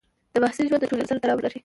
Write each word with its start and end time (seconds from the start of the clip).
د 0.33 0.35
محصل 0.43 0.65
ژوند 0.69 0.81
د 0.83 0.85
ټولنې 0.89 1.05
سره 1.09 1.21
تړاو 1.23 1.43
لري. 1.45 1.59